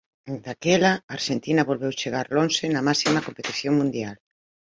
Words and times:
Dende 0.25 0.49
aquela 0.53 0.91
Arxentina 1.17 1.67
volveu 1.69 1.91
chegar 2.01 2.25
lonxe 2.37 2.65
na 2.73 2.85
máxima 2.87 3.23
competición 3.27 3.73
mundial. 3.81 4.15